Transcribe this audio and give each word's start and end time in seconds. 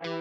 Ahoj, 0.00 0.12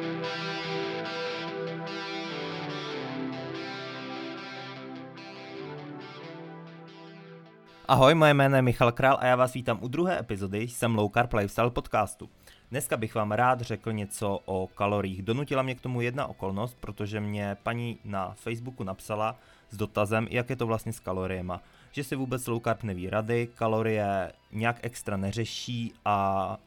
moje 8.15 8.34
jméno 8.34 8.55
je 8.55 8.62
Michal 8.62 8.92
Král 8.92 9.18
a 9.20 9.26
já 9.26 9.36
vás 9.36 9.54
vítám 9.54 9.79
u 9.81 9.88
druhé 9.88 10.20
epizody 10.20 10.62
Jsem 10.62 10.96
Low 10.96 11.12
Carb 11.12 11.34
Lifestyle 11.34 11.70
podcastu. 11.70 12.29
Dneska 12.71 12.97
bych 12.97 13.15
vám 13.15 13.31
rád 13.31 13.62
řekl 13.62 13.94
něco 13.94 14.39
o 14.46 14.68
kaloriích. 14.68 15.21
Donutila 15.21 15.64
mě 15.64 15.75
k 15.75 15.82
tomu 15.82 16.02
jedna 16.02 16.27
okolnost, 16.27 16.77
protože 16.80 17.20
mě 17.20 17.57
paní 17.64 17.98
na 18.05 18.34
Facebooku 18.34 18.84
napsala 18.84 19.36
s 19.70 19.77
dotazem, 19.77 20.27
jak 20.30 20.50
je 20.50 20.55
to 20.55 20.68
vlastně 20.68 20.93
s 20.93 21.00
kaloriema. 21.00 21.61
Že 21.91 22.04
si 22.04 22.16
vůbec 22.16 22.48
low 22.48 22.61
carb 22.61 22.84
neví 22.84 23.09
rady, 23.09 23.48
kalorie 23.55 24.32
nějak 24.52 24.77
extra 24.82 25.18
neřeší 25.18 25.93
a 26.05 26.57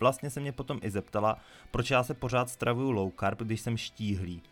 vlastně 0.00 0.30
se 0.30 0.40
mě 0.40 0.52
potom 0.52 0.78
i 0.82 0.90
zeptala, 0.90 1.38
proč 1.70 1.90
já 1.90 2.02
se 2.02 2.14
pořád 2.14 2.50
stravuju 2.50 2.90
low 2.90 3.12
carb, 3.20 3.38
když 3.38 3.60
jsem 3.60 3.76
štíhlý. 3.76 4.42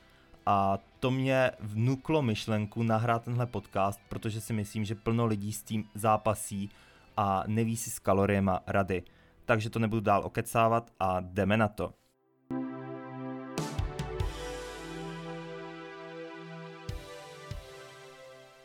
A 0.47 0.79
to 1.01 1.11
mě 1.11 1.51
vnuklo 1.61 2.23
myšlenku 2.23 2.83
nahrát 2.83 3.25
tenhle 3.25 3.47
podcast, 3.47 4.01
protože 4.09 4.41
si 4.41 4.53
myslím, 4.53 4.85
že 4.85 4.95
plno 4.95 5.27
lidí 5.27 5.53
s 5.53 5.63
tím 5.63 5.85
zápasí 5.95 6.71
a 7.17 7.45
neví 7.47 7.77
si 7.77 7.91
s 7.91 7.99
kaloriema 7.99 8.61
rady. 8.67 9.03
Takže 9.45 9.71
to 9.71 9.79
nebudu 9.79 10.01
dál 10.01 10.23
okecávat 10.25 10.91
a 11.01 11.21
jdeme 11.21 11.57
na 11.57 11.69
to. 11.69 11.95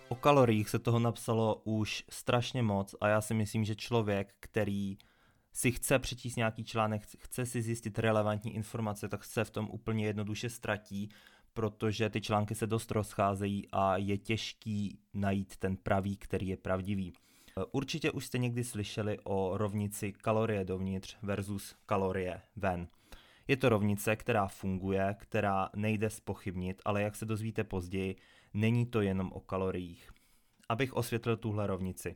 O 0.10 0.16
kaloriích 0.16 0.70
se 0.70 0.80
toho 0.80 1.00
napsalo 1.00 1.62
už 1.64 2.04
strašně 2.10 2.64
moc 2.64 2.96
a 3.02 3.08
já 3.08 3.22
si 3.22 3.34
myslím, 3.34 3.66
že 3.66 3.76
člověk, 3.76 4.34
který 4.40 4.98
si 5.54 5.72
chce 5.72 6.00
přečíst 6.00 6.36
nějaký 6.36 6.64
článek, 6.64 7.02
chce 7.18 7.46
si 7.46 7.62
zjistit 7.62 8.00
relevantní 8.00 8.56
informace, 8.56 9.10
tak 9.10 9.24
se 9.24 9.44
v 9.44 9.50
tom 9.50 9.70
úplně 9.72 10.06
jednoduše 10.06 10.50
ztratí 10.50 11.10
protože 11.60 12.10
ty 12.10 12.22
články 12.22 12.56
se 12.56 12.68
dost 12.68 12.92
rozcházejí 12.92 13.68
a 13.72 13.98
je 13.98 14.18
těžký 14.18 15.00
najít 15.14 15.58
ten 15.58 15.78
pravý, 15.78 16.18
který 16.18 16.48
je 16.48 16.58
pravdivý. 16.58 17.14
Určitě 17.72 18.12
už 18.12 18.26
jste 18.26 18.38
někdy 18.38 18.64
slyšeli 18.64 19.20
o 19.24 19.58
rovnici 19.58 20.14
kalorie 20.14 20.66
dovnitř 20.66 21.18
versus 21.22 21.76
kalorie 21.86 22.42
ven. 22.56 22.88
Je 23.48 23.58
to 23.58 23.70
rovnice, 23.70 24.16
která 24.16 24.48
funguje, 24.48 25.16
která 25.20 25.70
nejde 25.76 26.10
spochybnit, 26.10 26.82
ale 26.86 27.02
jak 27.02 27.16
se 27.16 27.26
dozvíte 27.26 27.64
později, 27.64 28.16
není 28.54 28.86
to 28.86 29.02
jenom 29.02 29.32
o 29.32 29.40
kaloriích. 29.40 30.10
Abych 30.70 30.94
osvětlil 30.94 31.38
tuhle 31.38 31.68
rovnici. 31.68 32.16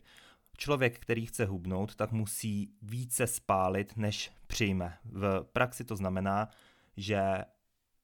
Člověk, 0.58 1.00
který 1.00 1.26
chce 1.26 1.46
hubnout, 1.46 1.96
tak 1.96 2.12
musí 2.12 2.74
více 2.82 3.28
spálit, 3.28 3.98
než 3.98 4.32
přijme. 4.48 4.98
V 5.06 5.44
praxi 5.54 5.84
to 5.84 5.96
znamená, 5.96 6.50
že 6.98 7.22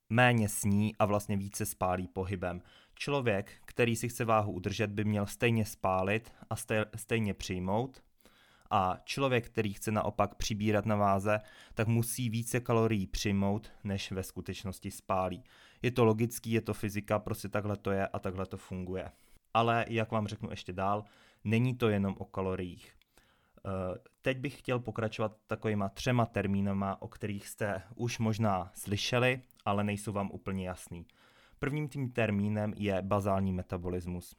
méně 0.09 0.49
sní 0.49 0.95
a 0.99 1.05
vlastně 1.05 1.37
více 1.37 1.65
spálí 1.65 2.07
pohybem. 2.07 2.61
Člověk, 2.95 3.51
který 3.65 3.95
si 3.95 4.09
chce 4.09 4.25
váhu 4.25 4.51
udržet, 4.51 4.91
by 4.91 5.03
měl 5.03 5.25
stejně 5.25 5.65
spálit 5.65 6.31
a 6.49 6.55
stejně 6.95 7.33
přijmout. 7.33 8.03
A 8.71 8.97
člověk, 9.03 9.45
který 9.45 9.73
chce 9.73 9.91
naopak 9.91 10.35
přibírat 10.35 10.85
na 10.85 10.95
váze, 10.95 11.39
tak 11.73 11.87
musí 11.87 12.29
více 12.29 12.59
kalorií 12.59 13.07
přijmout, 13.07 13.71
než 13.83 14.11
ve 14.11 14.23
skutečnosti 14.23 14.91
spálí. 14.91 15.43
Je 15.81 15.91
to 15.91 16.05
logický, 16.05 16.51
je 16.51 16.61
to 16.61 16.73
fyzika, 16.73 17.19
prostě 17.19 17.49
takhle 17.49 17.77
to 17.77 17.91
je 17.91 18.07
a 18.07 18.19
takhle 18.19 18.45
to 18.45 18.57
funguje. 18.57 19.11
Ale 19.53 19.85
jak 19.87 20.11
vám 20.11 20.27
řeknu 20.27 20.49
ještě 20.49 20.73
dál, 20.73 21.03
není 21.43 21.75
to 21.75 21.89
jenom 21.89 22.15
o 22.17 22.25
kaloriích. 22.25 22.93
Eh, 23.65 23.97
teď 24.21 24.37
bych 24.37 24.59
chtěl 24.59 24.79
pokračovat 24.79 25.37
takovýma 25.47 25.89
třema 25.89 26.25
termínama, 26.25 27.01
o 27.01 27.07
kterých 27.07 27.47
jste 27.47 27.81
už 27.95 28.19
možná 28.19 28.71
slyšeli, 28.73 29.41
ale 29.65 29.83
nejsou 29.83 30.11
vám 30.11 30.29
úplně 30.31 30.67
jasný. 30.67 31.05
Prvním 31.59 31.89
tím 31.89 32.11
termínem 32.11 32.73
je 32.77 33.01
bazální 33.01 33.53
metabolismus. 33.53 34.35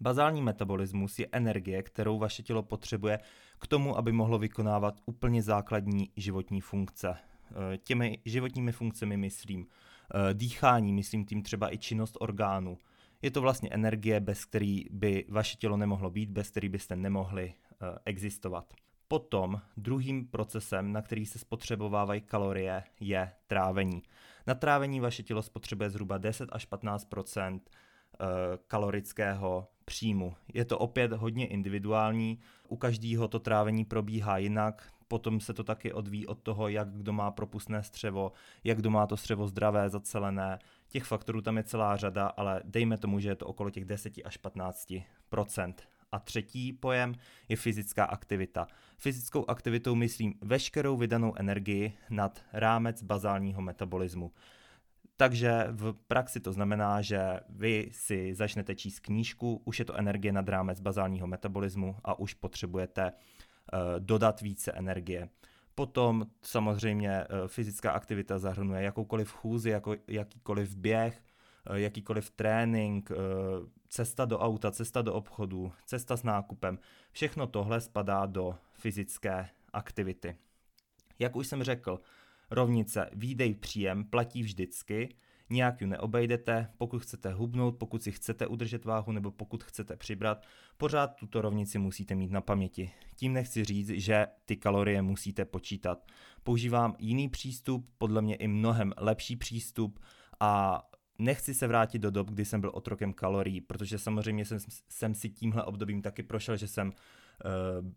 Bazální 0.00 0.42
metabolismus 0.42 1.18
je 1.18 1.26
energie, 1.32 1.82
kterou 1.82 2.18
vaše 2.18 2.42
tělo 2.42 2.62
potřebuje 2.62 3.18
k 3.58 3.66
tomu, 3.66 3.96
aby 3.96 4.12
mohlo 4.12 4.38
vykonávat 4.38 5.00
úplně 5.06 5.42
základní 5.42 6.10
životní 6.16 6.60
funkce. 6.60 7.16
Eh, 7.16 7.78
těmi 7.78 8.18
životními 8.24 8.72
funkcemi 8.72 9.16
myslím 9.16 9.66
eh, 9.66 10.34
dýchání, 10.34 10.92
myslím 10.92 11.24
tím 11.24 11.42
třeba 11.42 11.74
i 11.74 11.78
činnost 11.78 12.16
orgánů. 12.20 12.78
Je 13.24 13.30
to 13.30 13.40
vlastně 13.40 13.68
energie, 13.72 14.20
bez 14.20 14.44
který 14.44 14.84
by 14.90 15.24
vaše 15.28 15.56
tělo 15.56 15.76
nemohlo 15.76 16.10
být, 16.10 16.30
bez 16.30 16.50
který 16.50 16.68
byste 16.68 16.96
nemohli 16.96 17.54
Eh, 17.84 17.98
existovat. 18.04 18.74
Potom 19.08 19.60
druhým 19.76 20.26
procesem, 20.26 20.92
na 20.92 21.02
který 21.02 21.26
se 21.26 21.38
spotřebovávají 21.38 22.20
kalorie, 22.20 22.84
je 23.00 23.32
trávení. 23.46 24.02
Na 24.46 24.54
trávení 24.54 25.00
vaše 25.00 25.22
tělo 25.22 25.42
spotřebuje 25.42 25.90
zhruba 25.90 26.18
10 26.18 26.48
až 26.52 26.64
15 26.64 27.08
eh, 28.20 28.26
kalorického 28.66 29.68
příjmu. 29.84 30.34
Je 30.54 30.64
to 30.64 30.78
opět 30.78 31.12
hodně 31.12 31.46
individuální, 31.46 32.38
u 32.68 32.76
každého 32.76 33.28
to 33.28 33.38
trávení 33.38 33.84
probíhá 33.84 34.38
jinak, 34.38 34.92
potom 35.08 35.40
se 35.40 35.54
to 35.54 35.64
taky 35.64 35.92
odvíjí 35.92 36.26
od 36.26 36.42
toho, 36.42 36.68
jak 36.68 36.88
kdo 36.88 37.12
má 37.12 37.30
propustné 37.30 37.82
střevo, 37.82 38.32
jak 38.64 38.78
kdo 38.78 38.90
má 38.90 39.06
to 39.06 39.16
střevo 39.16 39.46
zdravé, 39.46 39.90
zacelené. 39.90 40.58
Těch 40.94 41.04
faktorů 41.04 41.40
tam 41.40 41.56
je 41.56 41.62
celá 41.62 41.96
řada, 41.96 42.26
ale 42.26 42.62
dejme 42.64 42.98
tomu, 42.98 43.20
že 43.20 43.28
je 43.28 43.34
to 43.34 43.46
okolo 43.46 43.70
těch 43.70 43.84
10 43.84 44.12
až 44.24 44.38
15% 44.40 45.74
a 46.12 46.18
třetí 46.18 46.72
pojem 46.72 47.14
je 47.48 47.56
fyzická 47.56 48.04
aktivita. 48.04 48.66
Fyzickou 48.96 49.50
aktivitou 49.50 49.94
myslím 49.94 50.34
veškerou 50.42 50.96
vydanou 50.96 51.34
energii 51.36 51.92
nad 52.10 52.42
rámec 52.52 53.02
bazálního 53.02 53.62
metabolismu. 53.62 54.32
Takže 55.16 55.66
v 55.70 55.92
praxi 55.92 56.40
to 56.40 56.52
znamená, 56.52 57.02
že 57.02 57.40
vy 57.48 57.88
si 57.92 58.34
začnete 58.34 58.74
číst 58.74 59.00
knížku, 59.00 59.62
už 59.64 59.78
je 59.78 59.84
to 59.84 59.96
energie 59.96 60.32
nad 60.32 60.48
rámec 60.48 60.80
bazálního 60.80 61.26
metabolismu 61.26 61.96
a 62.04 62.18
už 62.18 62.34
potřebujete 62.34 63.12
uh, 63.12 63.78
dodat 63.98 64.40
více 64.40 64.72
energie. 64.72 65.28
Potom 65.74 66.26
samozřejmě 66.42 67.24
uh, 67.24 67.48
fyzická 67.48 67.92
aktivita 67.92 68.38
zahrnuje 68.38 68.82
jakoukoliv 68.82 69.32
chůzi, 69.32 69.70
jako, 69.70 69.96
jakýkoliv 70.08 70.76
běh, 70.76 71.22
uh, 71.70 71.76
jakýkoliv 71.76 72.30
trénink, 72.30 73.12
cesta 73.88 74.24
do 74.24 74.38
auta, 74.38 74.70
cesta 74.70 75.02
do 75.02 75.14
obchodu, 75.14 75.72
cesta 75.86 76.16
s 76.16 76.22
nákupem, 76.22 76.78
všechno 77.12 77.46
tohle 77.46 77.80
spadá 77.80 78.26
do 78.26 78.58
fyzické 78.72 79.48
aktivity. 79.72 80.36
Jak 81.18 81.36
už 81.36 81.46
jsem 81.46 81.62
řekl, 81.62 82.00
rovnice 82.50 83.10
výdej 83.12 83.54
příjem 83.54 84.04
platí 84.04 84.42
vždycky, 84.42 85.16
nijak 85.50 85.80
ji 85.80 85.86
neobejdete, 85.86 86.68
pokud 86.78 87.02
chcete 87.02 87.32
hubnout, 87.32 87.76
pokud 87.76 88.02
si 88.02 88.12
chcete 88.12 88.46
udržet 88.46 88.84
váhu 88.84 89.12
nebo 89.12 89.30
pokud 89.30 89.64
chcete 89.64 89.96
přibrat, 89.96 90.46
pořád 90.76 91.16
tuto 91.16 91.42
rovnici 91.42 91.78
musíte 91.78 92.14
mít 92.14 92.30
na 92.30 92.40
paměti. 92.40 92.90
Tím 93.16 93.32
nechci 93.32 93.64
říct, 93.64 93.88
že 93.88 94.26
ty 94.44 94.56
kalorie 94.56 95.02
musíte 95.02 95.44
počítat. 95.44 96.06
Používám 96.42 96.94
jiný 96.98 97.28
přístup, 97.28 97.90
podle 97.98 98.22
mě 98.22 98.34
i 98.34 98.48
mnohem 98.48 98.92
lepší 98.96 99.36
přístup 99.36 100.00
a 100.40 100.82
nechci 101.18 101.54
se 101.54 101.66
vrátit 101.66 101.98
do 101.98 102.10
dob, 102.10 102.30
kdy 102.30 102.44
jsem 102.44 102.60
byl 102.60 102.70
otrokem 102.74 103.12
kalorií, 103.12 103.60
protože 103.60 103.98
samozřejmě 103.98 104.44
jsem, 104.44 104.58
jsem 104.88 105.14
si 105.14 105.30
tímhle 105.30 105.64
obdobím 105.64 106.02
taky 106.02 106.22
prošel, 106.22 106.56
že 106.56 106.68
jsem 106.68 106.88
uh, 106.88 106.92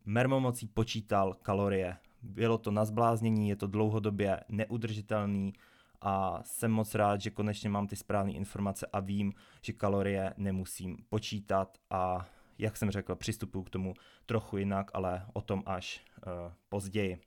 mermomocí 0.06 0.68
počítal 0.68 1.34
kalorie. 1.34 1.98
Bylo 2.22 2.58
to 2.58 2.72
na 2.72 2.86
zbláznění, 2.86 3.50
je 3.50 3.56
to 3.56 3.68
dlouhodobě 3.68 4.40
neudržitelný 4.50 5.54
a 6.02 6.44
jsem 6.44 6.72
moc 6.72 6.96
rád, 6.96 7.22
že 7.22 7.30
konečně 7.30 7.70
mám 7.70 7.88
ty 7.88 7.96
správné 7.96 8.32
informace 8.32 8.88
a 8.94 9.00
vím, 9.00 9.34
že 9.62 9.74
kalorie 9.74 10.34
nemusím 10.38 10.98
počítat 11.10 11.78
a 11.90 12.28
jak 12.58 12.78
jsem 12.78 12.92
řekl, 12.92 13.16
přistupuji 13.16 13.64
k 13.64 13.70
tomu 13.70 13.94
trochu 14.26 14.58
jinak, 14.58 14.92
ale 14.94 15.26
o 15.34 15.42
tom 15.42 15.64
až 15.66 16.06
uh, 16.18 16.54
později. 16.70 17.27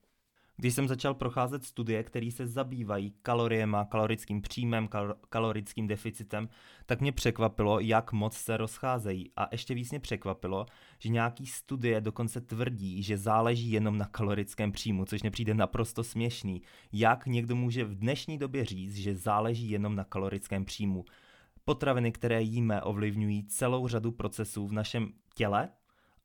Když 0.60 0.74
jsem 0.74 0.88
začal 0.88 1.14
procházet 1.14 1.64
studie, 1.64 2.02
které 2.02 2.30
se 2.30 2.46
zabývají 2.46 3.14
kaloriema, 3.22 3.84
kalorickým 3.84 4.42
příjmem, 4.42 4.88
kal- 4.88 5.14
kalorickým 5.28 5.86
deficitem, 5.86 6.48
tak 6.86 7.00
mě 7.00 7.12
překvapilo, 7.12 7.80
jak 7.80 8.12
moc 8.12 8.36
se 8.36 8.56
rozcházejí. 8.56 9.30
A 9.36 9.48
ještě 9.52 9.74
víc 9.74 9.90
mě 9.90 10.00
překvapilo, 10.00 10.66
že 10.98 11.08
nějaký 11.08 11.46
studie 11.46 12.00
dokonce 12.00 12.40
tvrdí, 12.40 13.02
že 13.02 13.18
záleží 13.18 13.70
jenom 13.70 13.98
na 13.98 14.04
kalorickém 14.06 14.72
příjmu, 14.72 15.04
což 15.04 15.22
mě 15.22 15.30
přijde 15.30 15.54
naprosto 15.54 16.04
směšný. 16.04 16.62
Jak 16.92 17.26
někdo 17.26 17.56
může 17.56 17.84
v 17.84 17.94
dnešní 17.94 18.38
době 18.38 18.64
říct, 18.64 18.96
že 18.96 19.16
záleží 19.16 19.70
jenom 19.70 19.96
na 19.96 20.04
kalorickém 20.04 20.64
příjmu? 20.64 21.04
Potraviny, 21.64 22.12
které 22.12 22.42
jíme, 22.42 22.82
ovlivňují 22.82 23.44
celou 23.44 23.88
řadu 23.88 24.12
procesů 24.12 24.66
v 24.66 24.72
našem 24.72 25.12
těle 25.34 25.68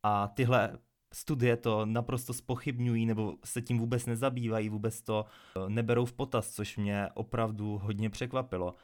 a 0.04 0.28
tyhle 0.28 0.78
studie 1.16 1.58
to 1.58 1.86
naprosto 1.86 2.34
spochybňují 2.34 3.06
nebo 3.06 3.34
se 3.44 3.62
tím 3.62 3.80
vůbec 3.80 4.06
nezabývají, 4.06 4.70
vůbec 4.70 5.02
to 5.02 5.26
eh, 5.26 5.70
neberou 5.70 6.06
v 6.06 6.14
potaz, 6.14 6.50
což 6.50 6.78
mě 6.78 7.10
opravdu 7.14 7.78
hodně 7.84 8.10
překvapilo. 8.10 8.76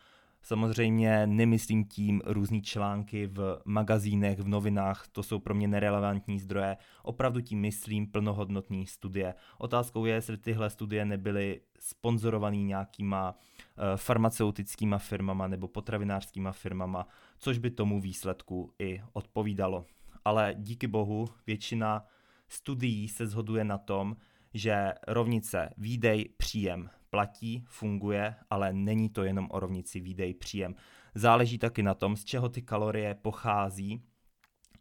Samozřejmě 0.43 1.27
nemyslím 1.27 1.85
tím 1.85 2.21
různý 2.25 2.61
články 2.61 3.27
v 3.27 3.61
magazínech, 3.65 4.39
v 4.39 4.47
novinách, 4.47 5.07
to 5.11 5.23
jsou 5.23 5.39
pro 5.39 5.53
mě 5.53 5.67
nerelevantní 5.67 6.39
zdroje. 6.39 6.77
Opravdu 7.03 7.41
tím 7.41 7.59
myslím 7.59 8.07
plnohodnotný 8.07 8.87
studie. 8.87 9.33
Otázkou 9.57 10.05
je, 10.05 10.13
jestli 10.13 10.37
tyhle 10.37 10.69
studie 10.69 11.05
nebyly 11.05 11.61
sponzorované 11.79 12.57
nějakýma 12.57 13.31
uh, 13.31 13.83
farmaceutickýma 13.95 14.97
firmama 14.97 15.47
nebo 15.47 15.67
potravinářskýma 15.67 16.51
firmama, 16.51 17.07
což 17.39 17.57
by 17.57 17.71
tomu 17.71 18.01
výsledku 18.01 18.73
i 18.79 19.01
odpovídalo. 19.13 19.85
Ale 20.25 20.55
díky 20.57 20.87
bohu 20.87 21.27
většina 21.47 22.05
studií 22.51 23.07
se 23.07 23.27
zhoduje 23.27 23.63
na 23.63 23.77
tom, 23.77 24.15
že 24.53 24.93
rovnice 25.07 25.69
výdej, 25.77 26.29
příjem 26.37 26.89
platí, 27.09 27.63
funguje, 27.67 28.35
ale 28.49 28.73
není 28.73 29.09
to 29.09 29.23
jenom 29.23 29.47
o 29.51 29.59
rovnici 29.59 29.99
výdej, 29.99 30.33
příjem. 30.33 30.75
Záleží 31.15 31.57
taky 31.57 31.83
na 31.83 31.93
tom, 31.93 32.15
z 32.15 32.25
čeho 32.25 32.49
ty 32.49 32.61
kalorie 32.61 33.15
pochází 33.15 34.03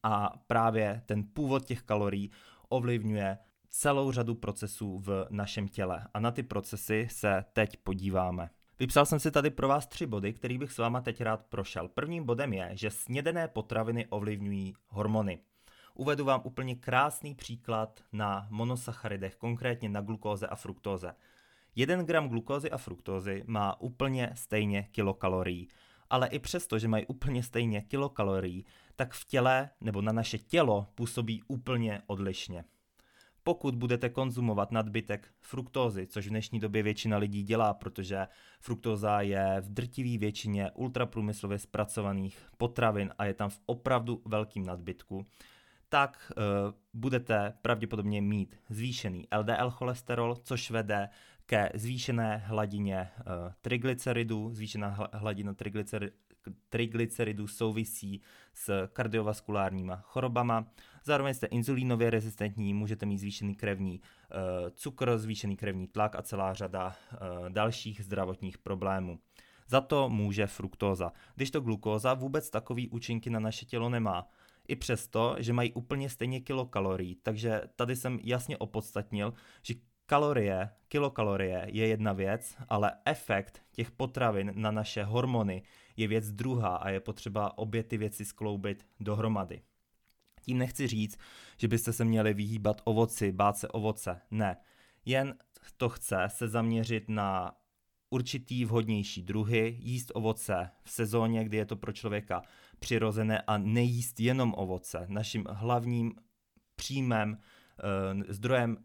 a 0.02 0.32
právě 0.46 1.02
ten 1.06 1.25
původ 1.32 1.64
těch 1.64 1.82
kalorií 1.82 2.31
ovlivňuje 2.69 3.38
celou 3.69 4.12
řadu 4.12 4.34
procesů 4.34 4.99
v 4.99 5.26
našem 5.31 5.69
těle. 5.69 6.06
A 6.14 6.20
na 6.20 6.31
ty 6.31 6.43
procesy 6.43 7.08
se 7.11 7.44
teď 7.52 7.76
podíváme. 7.76 8.50
Vypsal 8.78 9.06
jsem 9.06 9.20
si 9.20 9.31
tady 9.31 9.50
pro 9.50 9.69
vás 9.69 9.87
tři 9.87 10.06
body, 10.06 10.32
který 10.32 10.58
bych 10.58 10.73
s 10.73 10.78
váma 10.78 11.00
teď 11.00 11.20
rád 11.20 11.46
prošel. 11.46 11.88
Prvním 11.88 12.25
bodem 12.25 12.52
je, 12.52 12.70
že 12.73 12.90
snědené 12.90 13.49
potraviny 13.49 14.06
ovlivňují 14.06 14.75
hormony. 14.88 15.38
Uvedu 16.00 16.25
vám 16.25 16.41
úplně 16.44 16.75
krásný 16.75 17.35
příklad 17.35 18.00
na 18.12 18.47
monosacharidech, 18.50 19.37
konkrétně 19.37 19.88
na 19.88 20.00
glukóze 20.00 20.47
a 20.47 20.56
fruktóze. 20.56 21.14
1 21.76 22.02
gram 22.02 22.29
glukózy 22.29 22.70
a 22.70 22.79
fruktózy 22.79 23.44
má 23.47 23.81
úplně 23.81 24.32
stejně 24.35 24.88
kilokalorií. 24.93 25.69
Ale 26.11 26.29
i 26.29 26.38
přesto, 26.38 26.79
že 26.79 26.88
mají 26.88 27.06
úplně 27.06 27.43
stejně 27.43 27.81
kilokalorií, 27.81 28.64
tak 28.97 29.14
v 29.14 29.25
těle 29.25 29.70
nebo 29.81 30.02
na 30.02 30.12
naše 30.12 30.38
tělo 30.38 30.87
působí 30.94 31.43
úplně 31.49 32.02
odlišně. 32.06 32.64
Pokud 33.43 33.75
budete 33.75 34.08
konzumovat 34.08 34.73
nadbytek 34.73 35.29
fruktózy, 35.41 36.06
což 36.06 36.26
v 36.26 36.31
dnešní 36.31 36.61
době 36.61 36.82
většina 36.82 37.17
lidí 37.17 37.43
dělá, 37.43 37.75
protože 37.75 38.29
fruktóza 38.61 39.20
je 39.20 39.56
v 39.61 39.69
drtivé 39.69 40.19
většině 40.19 40.70
ultraprůmyslově 40.70 41.58
zpracovaných 41.58 42.38
potravin 42.56 43.11
a 43.19 43.25
je 43.25 43.35
tam 43.35 43.50
v 43.50 43.61
opravdu 43.67 44.23
velkým 44.25 44.67
nadbytku, 44.67 45.26
tak 45.90 46.32
uh, 46.37 46.42
budete 46.94 47.54
pravděpodobně 47.62 48.22
mít 48.22 48.56
zvýšený 48.69 49.26
LDL 49.38 49.70
cholesterol, 49.70 50.37
což 50.42 50.70
vede 50.70 51.08
ke 51.46 51.70
zvýšené 51.75 52.37
hladině 52.37 53.10
uh, 53.19 53.52
triglyceridů. 53.60 54.50
Zvýšená 54.54 55.08
hladina 55.12 55.54
triglyceridů 55.54 56.14
triglyceridů 56.69 57.46
souvisí 57.46 58.20
s 58.54 58.88
kardiovaskulárníma 58.92 59.96
chorobama. 59.96 60.66
Zároveň 61.04 61.34
jste 61.34 61.46
inzulínově 61.46 62.10
rezistentní, 62.10 62.75
můžete 62.75 63.06
mít 63.06 63.19
zvýšený 63.19 63.54
krevní 63.54 64.00
uh, 64.00 64.70
cukr, 64.70 65.19
zvýšený 65.19 65.56
krevní 65.56 65.87
tlak 65.87 66.16
a 66.16 66.22
celá 66.22 66.54
řada 66.54 66.87
uh, 66.87 67.48
dalších 67.48 68.04
zdravotních 68.04 68.58
problémů. 68.58 69.19
Za 69.69 69.81
to 69.81 70.08
může 70.08 70.46
fruktóza. 70.46 71.12
Když 71.34 71.50
to 71.50 71.60
glukóza 71.60 72.14
vůbec 72.14 72.50
takový 72.50 72.88
účinky 72.88 73.31
na 73.31 73.40
naše 73.40 73.66
tělo 73.66 73.88
nemá 73.88 74.28
i 74.70 74.76
přesto, 74.76 75.37
že 75.38 75.52
mají 75.52 75.72
úplně 75.72 76.11
stejně 76.11 76.40
kilokalorií. 76.40 77.14
Takže 77.14 77.62
tady 77.76 77.96
jsem 77.96 78.19
jasně 78.22 78.58
opodstatnil, 78.58 79.34
že 79.62 79.75
kalorie, 80.06 80.70
kilokalorie 80.88 81.67
je 81.69 81.87
jedna 81.87 82.12
věc, 82.12 82.56
ale 82.69 82.93
efekt 83.05 83.62
těch 83.72 83.90
potravin 83.90 84.52
na 84.55 84.70
naše 84.70 85.05
hormony 85.05 85.62
je 85.96 86.08
věc 86.08 86.32
druhá 86.32 86.76
a 86.76 86.88
je 86.88 87.00
potřeba 87.00 87.58
obě 87.58 87.82
ty 87.82 87.99
věci 87.99 88.25
skloubit 88.25 88.87
dohromady. 89.00 89.62
Tím 90.43 90.58
nechci 90.58 90.87
říct, 90.87 91.19
že 91.56 91.69
byste 91.69 91.93
se 91.93 92.05
měli 92.05 92.34
vyhýbat 92.34 92.81
ovoci, 92.84 93.32
bát 93.32 93.56
se 93.56 93.69
ovoce. 93.69 94.20
Ne. 94.31 94.56
Jen 95.05 95.34
to 95.76 95.88
chce 95.88 96.25
se 96.28 96.49
zaměřit 96.49 97.05
na 97.08 97.52
určitý 98.10 98.64
vhodnější 98.64 99.22
druhy, 99.22 99.76
jíst 99.80 100.12
ovoce 100.14 100.70
v 100.82 100.90
sezóně, 100.90 101.44
kdy 101.44 101.56
je 101.56 101.66
to 101.66 101.76
pro 101.76 101.92
člověka 101.92 102.42
přirozené 102.78 103.42
a 103.46 103.58
nejíst 103.58 104.20
jenom 104.20 104.54
ovoce. 104.56 105.06
Naším 105.08 105.44
hlavním 105.50 106.14
příjmem, 106.76 107.38
eh, 107.38 108.32
zdrojem 108.32 108.76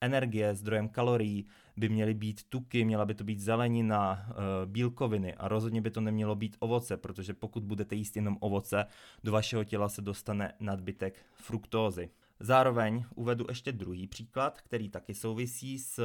energie, 0.00 0.54
zdrojem 0.54 0.88
kalorií 0.88 1.46
by 1.76 1.88
měly 1.88 2.14
být 2.14 2.44
tuky, 2.48 2.84
měla 2.84 3.06
by 3.06 3.14
to 3.14 3.24
být 3.24 3.40
zelenina, 3.40 4.26
eh, 4.30 4.34
bílkoviny 4.66 5.34
a 5.34 5.48
rozhodně 5.48 5.80
by 5.80 5.90
to 5.90 6.00
nemělo 6.00 6.36
být 6.36 6.56
ovoce, 6.60 6.96
protože 6.96 7.34
pokud 7.34 7.64
budete 7.64 7.94
jíst 7.94 8.16
jenom 8.16 8.36
ovoce, 8.40 8.86
do 9.24 9.32
vašeho 9.32 9.64
těla 9.64 9.88
se 9.88 10.02
dostane 10.02 10.54
nadbytek 10.60 11.24
fruktózy. 11.34 12.10
Zároveň 12.40 13.04
uvedu 13.14 13.44
ještě 13.48 13.72
druhý 13.72 14.06
příklad, 14.06 14.60
který 14.60 14.88
taky 14.88 15.14
souvisí 15.14 15.78
s 15.78 16.02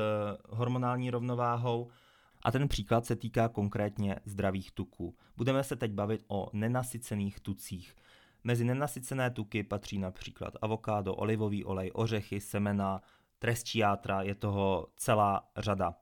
hormonální 0.49 1.09
rovnováhou 1.09 1.89
a 2.43 2.51
ten 2.51 2.67
příklad 2.67 3.05
se 3.05 3.15
týká 3.15 3.49
konkrétně 3.49 4.15
zdravých 4.25 4.71
tuků. 4.71 5.15
Budeme 5.37 5.63
se 5.63 5.75
teď 5.75 5.91
bavit 5.91 6.23
o 6.27 6.49
nenasycených 6.53 7.39
tucích. 7.39 7.95
Mezi 8.43 8.65
nenasycené 8.65 9.31
tuky 9.31 9.63
patří 9.63 9.97
například 9.97 10.53
avokádo, 10.61 11.15
olivový 11.15 11.65
olej, 11.65 11.91
ořechy, 11.93 12.39
semena, 12.39 13.01
tresčiátra, 13.39 14.21
je 14.21 14.35
toho 14.35 14.87
celá 14.95 15.51
řada. 15.57 15.95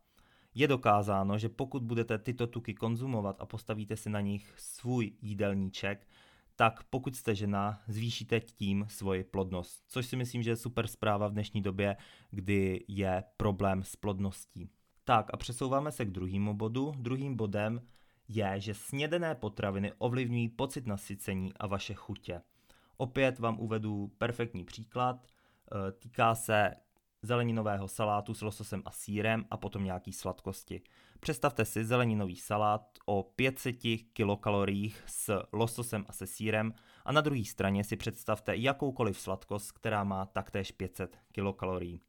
Je 0.54 0.68
dokázáno, 0.68 1.38
že 1.38 1.50
pokud 1.50 1.84
budete 1.84 2.18
tyto 2.18 2.48
tuky 2.48 2.74
konzumovat 2.74 3.36
a 3.40 3.46
postavíte 3.46 3.98
si 3.98 4.10
na 4.10 4.22
nich 4.22 4.54
svůj 4.58 5.14
jídelníček, 5.22 6.08
tak 6.56 6.84
pokud 6.84 7.16
jste 7.16 7.36
žena, 7.36 7.82
zvýšíte 7.88 8.40
tím 8.40 8.86
svoji 8.90 9.24
plodnost. 9.24 9.84
Což 9.88 10.06
si 10.06 10.16
myslím, 10.16 10.44
že 10.44 10.50
je 10.50 10.56
super 10.56 10.88
zpráva 10.88 11.28
v 11.28 11.34
dnešní 11.34 11.62
době, 11.62 11.98
kdy 12.32 12.86
je 12.88 13.24
problém 13.38 13.84
s 13.84 13.96
plodností. 13.96 14.70
Tak 15.12 15.30
a 15.34 15.38
přesouváme 15.38 15.92
se 15.92 16.06
k 16.06 16.12
druhému 16.12 16.54
bodu. 16.54 16.94
Druhým 16.98 17.36
bodem 17.36 17.82
je, 18.28 18.54
že 18.58 18.74
snědené 18.74 19.36
potraviny 19.36 19.94
ovlivňují 19.98 20.50
pocit 20.50 20.88
nasycení 20.88 21.54
a 21.60 21.68
vaše 21.68 21.94
chutě. 21.94 22.42
Opět 22.98 23.40
vám 23.40 23.60
uvedu 23.60 24.12
perfektní 24.18 24.64
příklad. 24.64 25.28
E, 25.28 25.92
týká 25.92 26.36
se 26.36 26.76
zeleninového 27.22 27.88
salátu 27.88 28.34
s 28.34 28.42
lososem 28.42 28.82
a 28.86 28.92
sírem 28.92 29.46
a 29.50 29.58
potom 29.58 29.84
nějaký 29.84 30.14
sladkosti. 30.14 30.82
Představte 31.20 31.66
si 31.66 31.86
zeleninový 31.86 32.36
salát 32.36 33.00
o 33.06 33.24
500 33.24 33.76
kilokaloriích 34.14 35.04
s 35.08 35.44
lososem 35.54 36.06
a 36.08 36.14
se 36.14 36.28
sírem 36.28 36.74
a 37.06 37.12
na 37.12 37.22
druhé 37.22 37.46
straně 37.46 37.84
si 37.84 37.96
představte 37.96 38.56
jakoukoliv 38.56 39.20
sladkost, 39.20 39.72
která 39.72 40.04
má 40.04 40.26
taktéž 40.26 40.72
500 40.72 41.18
kilokalorií. 41.32 42.02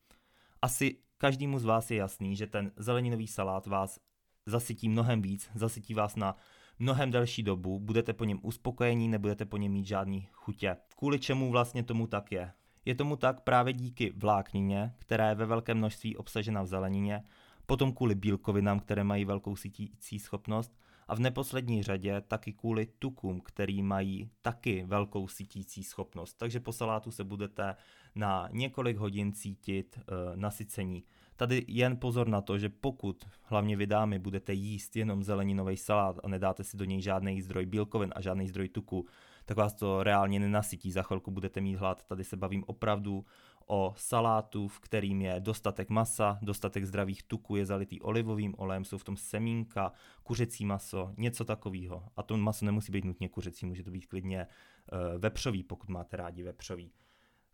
Asi 0.63 0.97
každému 1.23 1.59
z 1.59 1.65
vás 1.65 1.91
je 1.91 1.97
jasný, 1.97 2.37
že 2.37 2.47
ten 2.47 2.73
zeleninový 2.77 3.27
salát 3.27 3.67
vás 3.67 4.01
zasytí 4.47 4.89
mnohem 4.89 5.23
víc, 5.23 5.51
zasytí 5.55 5.95
vás 5.95 6.17
na 6.17 6.37
mnohem 6.79 7.11
delší 7.11 7.43
dobu, 7.43 7.81
budete 7.81 8.13
po 8.13 8.25
něm 8.25 8.39
uspokojení, 8.43 9.08
nebudete 9.08 9.44
po 9.44 9.56
něm 9.56 9.73
mít 9.73 9.87
žádný 9.87 10.29
chutě. 10.32 10.77
Kvůli 10.96 11.19
čemu 11.19 11.51
vlastně 11.51 11.82
tomu 11.82 12.06
tak 12.06 12.32
je? 12.32 12.53
Je 12.85 12.94
tomu 12.94 13.17
tak 13.17 13.41
právě 13.41 13.73
díky 13.73 14.13
vláknině, 14.17 14.94
která 14.99 15.29
je 15.29 15.35
ve 15.35 15.46
velkém 15.46 15.79
množství 15.79 16.17
obsažena 16.17 16.63
v 16.63 16.67
zelenině, 16.67 17.23
potom 17.67 17.93
kvůli 17.93 18.15
bílkovinám, 18.15 18.81
které 18.81 19.05
mají 19.05 19.25
velkou 19.25 19.56
sítící 19.56 20.19
schopnost 20.19 20.73
a 21.08 21.15
v 21.15 21.20
neposlední 21.20 21.82
řadě 21.82 22.20
taky 22.20 22.53
kvůli 22.53 22.87
tukům, 22.99 23.41
který 23.41 23.82
mají 23.82 24.31
taky 24.43 24.85
velkou 24.87 25.29
sítící 25.29 25.85
schopnost. 25.85 26.35
Takže 26.35 26.61
po 26.61 26.73
salátu 26.73 27.11
se 27.11 27.25
budete 27.25 27.77
na 28.15 28.49
několik 28.53 28.96
hodin 28.96 29.32
cítit 29.32 29.99
e, 29.99 30.03
nasycení. 30.37 31.05
Tady 31.43 31.65
jen 31.69 31.96
pozor 31.96 32.29
na 32.29 32.41
to, 32.41 32.58
že 32.58 32.69
pokud 32.69 33.25
hlavně 33.43 33.77
vy 33.77 33.87
dámy 33.87 34.19
budete 34.19 34.53
jíst 34.53 34.96
jenom 34.96 35.25
zeleninový 35.25 35.77
salát 35.77 36.17
a 36.25 36.29
nedáte 36.29 36.65
si 36.65 36.77
do 36.77 36.84
něj 36.84 37.03
žádný 37.03 37.43
zdroj 37.43 37.67
bílkovin 37.67 38.13
a 38.17 38.20
žádný 38.20 38.49
zdroj 38.49 38.69
tuku, 38.69 39.06
tak 39.44 39.56
vás 39.56 39.75
to 39.75 40.03
reálně 40.03 40.41
nenasytí. 40.41 40.93
Za 40.93 41.03
chvilku 41.03 41.31
budete 41.31 41.61
mít 41.61 41.77
hlad. 41.77 42.03
Tady 42.03 42.25
se 42.25 42.37
bavím 42.37 42.65
opravdu 42.67 43.25
o 43.67 43.94
salátu, 43.96 44.69
v 44.69 44.81
kterým 44.81 45.22
je 45.22 45.37
dostatek 45.39 45.91
masa, 45.91 46.39
dostatek 46.43 46.84
zdravých 46.84 47.22
tuků, 47.22 47.56
je 47.56 47.67
zalitý 47.67 48.01
olivovým 48.01 48.55
olejem, 48.58 48.84
jsou 48.84 48.99
v 48.99 49.05
tom 49.05 49.17
semínka, 49.17 49.93
kuřecí 50.22 50.65
maso, 50.65 51.15
něco 51.17 51.44
takového. 51.44 52.05
A 52.17 52.22
to 52.22 52.37
maso 52.37 52.65
nemusí 52.65 52.93
být 52.93 53.05
nutně 53.05 53.29
kuřecí, 53.29 53.67
může 53.67 53.82
to 53.82 53.91
být 53.91 54.06
klidně 54.06 54.46
uh, 54.46 55.19
vepřový, 55.19 55.63
pokud 55.63 55.89
máte 55.89 56.17
rádi 56.17 56.43
vepřový. 56.43 56.93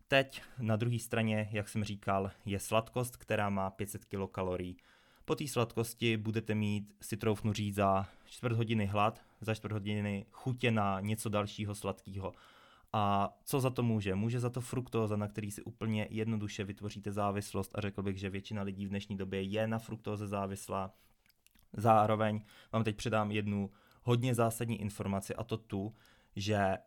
Teď 0.09 0.41
na 0.59 0.75
druhé 0.75 0.99
straně, 0.99 1.49
jak 1.51 1.69
jsem 1.69 1.83
říkal, 1.83 2.31
je 2.45 2.59
sladkost, 2.59 3.17
která 3.17 3.49
má 3.49 3.69
500 3.69 4.05
kilokalorií. 4.05 4.77
Po 5.25 5.35
té 5.35 5.47
sladkosti 5.47 6.17
budete 6.17 6.55
mít, 6.55 6.95
si 7.01 7.17
troufnu 7.17 7.53
říct, 7.53 7.75
za 7.75 8.07
čtvrt 8.25 8.55
hodiny 8.55 8.85
hlad, 8.85 9.21
za 9.41 9.55
čtvrt 9.55 9.71
hodiny 9.71 10.25
chutě 10.31 10.71
na 10.71 10.99
něco 10.99 11.29
dalšího 11.29 11.75
sladkého. 11.75 12.33
A 12.93 13.33
co 13.43 13.59
za 13.59 13.69
to 13.69 13.83
může? 13.83 14.15
Může 14.15 14.39
za 14.39 14.49
to 14.49 14.61
fruktóza, 14.61 15.15
na 15.15 15.27
který 15.27 15.51
si 15.51 15.63
úplně 15.63 16.07
jednoduše 16.09 16.63
vytvoříte 16.63 17.11
závislost 17.11 17.71
a 17.75 17.81
řekl 17.81 18.03
bych, 18.03 18.17
že 18.17 18.29
většina 18.29 18.61
lidí 18.61 18.85
v 18.85 18.89
dnešní 18.89 19.17
době 19.17 19.41
je 19.41 19.67
na 19.67 19.79
fruktóze 19.79 20.27
závislá. 20.27 20.93
Zároveň 21.73 22.41
vám 22.71 22.83
teď 22.83 22.95
předám 22.95 23.31
jednu 23.31 23.71
hodně 24.03 24.35
zásadní 24.35 24.81
informaci 24.81 25.35
a 25.35 25.43
to 25.43 25.57
tu, 25.57 25.95
že 26.35 26.77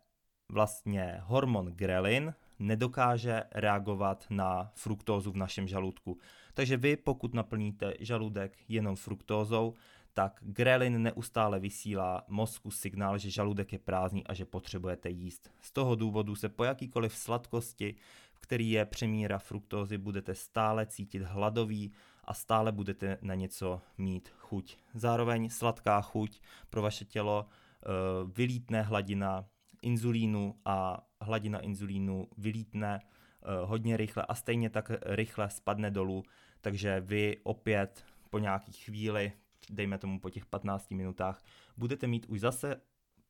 vlastně 0.48 1.18
hormon 1.22 1.66
grelin 1.66 2.34
nedokáže 2.66 3.42
reagovat 3.52 4.26
na 4.30 4.70
fruktózu 4.74 5.32
v 5.32 5.36
našem 5.36 5.68
žaludku. 5.68 6.18
Takže 6.54 6.76
vy, 6.76 6.96
pokud 6.96 7.34
naplníte 7.34 7.94
žaludek 8.00 8.58
jenom 8.68 8.96
fruktózou, 8.96 9.74
tak 10.14 10.40
grelin 10.42 11.02
neustále 11.02 11.60
vysílá 11.60 12.24
mozku 12.28 12.70
signál, 12.70 13.18
že 13.18 13.30
žaludek 13.30 13.72
je 13.72 13.78
prázdný 13.78 14.26
a 14.26 14.34
že 14.34 14.44
potřebujete 14.44 15.10
jíst. 15.10 15.50
Z 15.60 15.72
toho 15.72 15.94
důvodu 15.94 16.34
se 16.34 16.48
po 16.48 16.64
jakýkoliv 16.64 17.16
sladkosti, 17.16 17.94
v 18.34 18.40
který 18.40 18.70
je 18.70 18.84
přemíra 18.84 19.38
fruktózy, 19.38 19.98
budete 19.98 20.34
stále 20.34 20.86
cítit 20.86 21.22
hladový 21.22 21.92
a 22.24 22.34
stále 22.34 22.72
budete 22.72 23.18
na 23.22 23.34
něco 23.34 23.80
mít 23.98 24.28
chuť. 24.38 24.76
Zároveň 24.94 25.48
sladká 25.48 26.00
chuť 26.00 26.40
pro 26.70 26.82
vaše 26.82 27.04
tělo 27.04 27.46
eh, 27.46 27.88
vylítne 28.36 28.82
hladina 28.82 29.44
inzulínu 29.82 30.54
a 30.64 31.06
hladina 31.20 31.60
inzulínu 31.60 32.28
vylítne 32.38 33.00
eh, 33.00 33.46
hodně 33.64 33.96
rychle 33.96 34.22
a 34.22 34.34
stejně 34.34 34.70
tak 34.70 34.90
rychle 35.02 35.50
spadne 35.50 35.90
dolů, 35.90 36.22
takže 36.60 37.00
vy 37.00 37.36
opět 37.42 38.04
po 38.30 38.38
nějaký 38.38 38.72
chvíli, 38.72 39.32
dejme 39.70 39.98
tomu 39.98 40.20
po 40.20 40.30
těch 40.30 40.46
15 40.46 40.90
minutách, 40.90 41.44
budete 41.76 42.06
mít 42.06 42.26
už 42.26 42.40
zase 42.40 42.80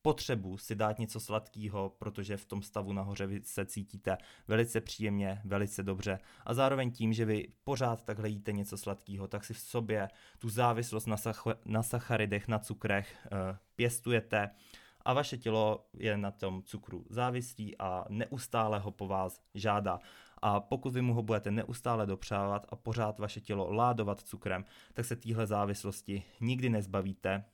potřebu 0.02 0.58
si 0.58 0.74
dát 0.74 0.98
něco 0.98 1.20
sladkého, 1.20 1.90
protože 1.98 2.36
v 2.36 2.44
tom 2.44 2.62
stavu 2.62 2.92
nahoře 2.92 3.26
vy 3.26 3.40
se 3.44 3.66
cítíte 3.66 4.18
velice 4.48 4.80
příjemně, 4.80 5.40
velice 5.44 5.82
dobře. 5.82 6.18
A 6.46 6.54
zároveň 6.54 6.90
tím, 6.90 7.12
že 7.12 7.24
vy 7.24 7.48
pořád 7.64 8.04
takhle 8.04 8.28
jíte 8.28 8.52
něco 8.52 8.76
sladkého, 8.76 9.28
tak 9.28 9.44
si 9.44 9.54
v 9.54 9.58
sobě 9.58 10.08
tu 10.38 10.48
závislost 10.48 11.06
na, 11.06 11.16
sach- 11.16 11.56
na 11.64 11.82
sacharidech, 11.82 12.48
na 12.48 12.58
cukrech 12.58 13.16
uh, 13.32 13.56
pěstujete 13.76 14.50
a 15.04 15.12
vaše 15.12 15.38
tělo 15.38 15.86
je 15.98 16.16
na 16.16 16.30
tom 16.30 16.62
cukru 16.62 17.04
závislý 17.10 17.78
a 17.78 18.04
neustále 18.08 18.78
ho 18.78 18.90
po 18.90 19.06
vás 19.06 19.40
žádá. 19.54 20.00
A 20.42 20.60
pokud 20.60 20.94
vy 20.94 21.02
mu 21.02 21.14
ho 21.14 21.22
budete 21.22 21.50
neustále 21.50 22.06
dopřávat 22.06 22.66
a 22.68 22.76
pořád 22.76 23.18
vaše 23.18 23.40
tělo 23.40 23.72
ládovat 23.72 24.20
cukrem, 24.20 24.64
tak 24.94 25.04
se 25.04 25.16
téhle 25.16 25.46
závislosti 25.46 26.22
nikdy 26.40 26.70
nezbavíte 26.70 27.44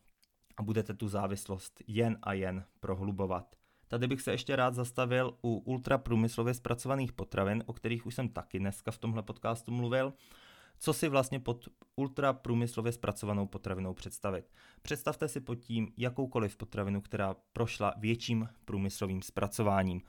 a 0.57 0.63
budete 0.63 0.95
tu 0.95 1.09
závislost 1.09 1.83
jen 1.87 2.19
a 2.23 2.33
jen 2.33 2.65
prohlubovat. 2.81 3.57
Tady 3.89 4.07
bych 4.07 4.23
se 4.23 4.31
ještě 4.31 4.57
rád 4.57 4.75
zastavil 4.75 5.39
u 5.43 5.57
ultraprůmyslově 5.57 6.55
zpracovaných 6.55 7.13
potravin, 7.13 7.63
o 7.67 7.73
kterých 7.73 8.07
už 8.07 8.15
jsem 8.15 8.29
taky 8.29 8.59
dneska 8.59 8.91
v 8.91 8.99
tomhle 8.99 9.23
podcastu 9.23 9.73
mluvil 9.73 10.13
co 10.79 10.93
si 10.93 11.09
vlastně 11.09 11.41
pod 11.41 11.69
ultra 11.97 12.33
průmyslově 12.33 12.93
zpracovanou 12.93 13.47
potravinou 13.47 13.95
představit. 13.95 14.45
Představte 14.83 15.29
si 15.29 15.41
pod 15.41 15.55
tím 15.55 15.93
jakoukoliv 15.97 16.57
potravinu, 16.57 17.01
která 17.01 17.37
prošla 17.53 17.95
větším 17.97 18.49
průmyslovým 18.65 19.23
zpracováním. 19.23 20.03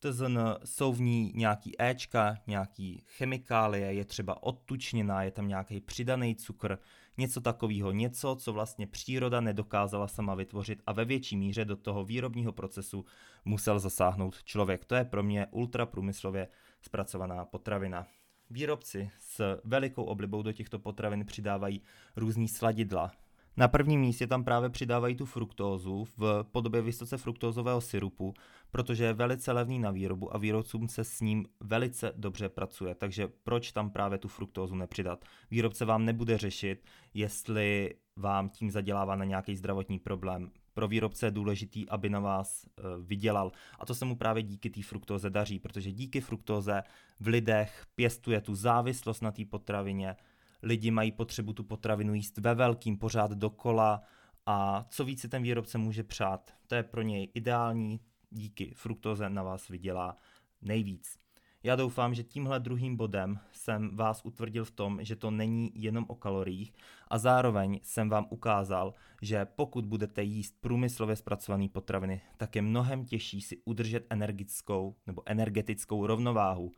TZN 0.00 0.38
jsou 0.64 0.92
v 0.92 1.00
ní 1.00 1.32
nějaký 1.34 1.82
Ečka, 1.82 2.36
nějaký 2.46 3.02
chemikálie, 3.06 3.94
je 3.94 4.04
třeba 4.04 4.42
odtučněná, 4.42 5.22
je 5.22 5.30
tam 5.30 5.48
nějaký 5.48 5.80
přidaný 5.80 6.36
cukr, 6.36 6.78
něco 7.18 7.40
takového, 7.40 7.92
něco, 7.92 8.36
co 8.36 8.52
vlastně 8.52 8.86
příroda 8.86 9.40
nedokázala 9.40 10.08
sama 10.08 10.34
vytvořit 10.34 10.82
a 10.86 10.92
ve 10.92 11.04
větší 11.04 11.36
míře 11.36 11.64
do 11.64 11.76
toho 11.76 12.04
výrobního 12.04 12.52
procesu 12.52 13.04
musel 13.44 13.78
zasáhnout 13.78 14.42
člověk. 14.44 14.84
To 14.84 14.94
je 14.94 15.04
pro 15.04 15.22
mě 15.22 15.46
ultra 15.50 15.86
průmyslově 15.86 16.48
zpracovaná 16.82 17.44
potravina. 17.44 18.06
Výrobci 18.50 19.10
s 19.18 19.60
velikou 19.64 20.04
oblibou 20.04 20.42
do 20.42 20.52
těchto 20.52 20.78
potravin 20.78 21.26
přidávají 21.26 21.82
různý 22.16 22.48
sladidla. 22.48 23.12
Na 23.56 23.68
prvním 23.68 24.00
místě 24.00 24.26
tam 24.26 24.44
právě 24.44 24.70
přidávají 24.70 25.16
tu 25.16 25.26
fruktózu 25.26 26.04
v 26.16 26.44
podobě 26.52 26.82
vysoce 26.82 27.16
fruktózového 27.16 27.80
syrupu, 27.80 28.34
protože 28.70 29.04
je 29.04 29.12
velice 29.12 29.52
levný 29.52 29.78
na 29.78 29.90
výrobu 29.90 30.34
a 30.34 30.38
výrobcům 30.38 30.88
se 30.88 31.04
s 31.04 31.20
ním 31.20 31.46
velice 31.60 32.12
dobře 32.16 32.48
pracuje. 32.48 32.94
Takže 32.94 33.28
proč 33.44 33.72
tam 33.72 33.90
právě 33.90 34.18
tu 34.18 34.28
fruktózu 34.28 34.74
nepřidat? 34.74 35.24
Výrobce 35.50 35.84
vám 35.84 36.04
nebude 36.04 36.38
řešit, 36.38 36.84
jestli 37.14 37.94
vám 38.16 38.48
tím 38.48 38.70
zadělává 38.70 39.16
na 39.16 39.24
nějaký 39.24 39.56
zdravotní 39.56 39.98
problém 39.98 40.50
pro 40.78 40.88
výrobce 40.88 41.26
je 41.26 41.30
důležitý, 41.30 41.88
aby 41.88 42.10
na 42.10 42.20
vás 42.20 42.66
uh, 42.66 43.04
vydělal. 43.06 43.52
A 43.78 43.86
to 43.86 43.94
se 43.94 44.04
mu 44.04 44.16
právě 44.16 44.42
díky 44.42 44.70
té 44.70 44.82
fruktóze 44.82 45.30
daří, 45.30 45.58
protože 45.58 45.92
díky 45.92 46.20
fruktóze 46.20 46.82
v 47.20 47.26
lidech 47.26 47.86
pěstuje 47.94 48.40
tu 48.40 48.54
závislost 48.54 49.20
na 49.20 49.32
té 49.32 49.44
potravině, 49.44 50.16
lidi 50.62 50.90
mají 50.90 51.12
potřebu 51.12 51.52
tu 51.52 51.64
potravinu 51.64 52.14
jíst 52.14 52.38
ve 52.38 52.54
velkým 52.54 52.98
pořád 52.98 53.30
dokola 53.30 54.02
a 54.46 54.86
co 54.90 55.04
víc 55.04 55.20
si 55.20 55.28
ten 55.28 55.42
výrobce 55.42 55.78
může 55.78 56.02
přát, 56.02 56.54
to 56.66 56.74
je 56.74 56.82
pro 56.82 57.02
něj 57.02 57.30
ideální, 57.34 58.00
díky 58.30 58.72
fruktóze 58.74 59.30
na 59.30 59.42
vás 59.42 59.68
vydělá 59.68 60.16
nejvíc. 60.62 61.18
Já 61.62 61.76
doufám, 61.76 62.14
že 62.14 62.22
tímhle 62.22 62.60
druhým 62.60 62.96
bodem 62.96 63.38
jsem 63.52 63.96
vás 63.96 64.20
utvrdil 64.24 64.64
v 64.64 64.70
tom, 64.70 64.98
že 65.04 65.16
to 65.16 65.30
není 65.30 65.72
jenom 65.74 66.04
o 66.08 66.14
kaloriích 66.14 66.72
a 67.08 67.18
zároveň 67.18 67.80
jsem 67.82 68.08
vám 68.08 68.26
ukázal, 68.30 68.94
že 69.22 69.44
pokud 69.44 69.86
budete 69.86 70.22
jíst 70.22 70.60
průmyslově 70.60 71.16
zpracované 71.16 71.68
potraviny, 71.68 72.20
tak 72.36 72.56
je 72.56 72.62
mnohem 72.62 73.04
těžší 73.04 73.40
si 73.40 73.62
udržet 73.64 74.06
energickou 74.10 74.96
nebo 75.06 75.22
energetickou 75.26 76.06
rovnováhu. 76.06 76.72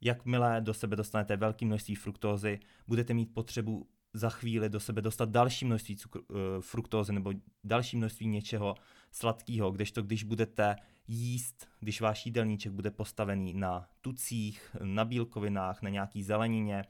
Jakmile 0.00 0.60
do 0.60 0.74
sebe 0.74 0.96
dostanete 0.96 1.36
velké 1.36 1.66
množství 1.66 1.94
fruktózy, 1.94 2.60
budete 2.88 3.14
mít 3.14 3.34
potřebu 3.34 3.86
za 4.14 4.30
chvíli 4.30 4.68
do 4.68 4.80
sebe 4.80 5.02
dostat 5.02 5.28
další 5.28 5.64
množství 5.64 5.96
cukru, 5.96 6.22
uh, 6.28 6.36
fruktózy 6.60 7.12
nebo 7.12 7.32
další 7.64 7.96
množství 7.96 8.26
něčeho 8.26 8.74
sladkého, 9.12 9.70
kdežto 9.70 10.02
když 10.02 10.24
budete 10.24 10.76
jíst, 11.08 11.68
když 11.80 12.00
váš 12.00 12.26
jídelníček 12.26 12.72
bude 12.72 12.90
postavený 12.90 13.54
na 13.54 13.86
tucích, 14.00 14.76
na 14.82 15.04
bílkovinách, 15.04 15.82
na 15.82 15.90
nějaký 15.90 16.22
zelenině, 16.22 16.84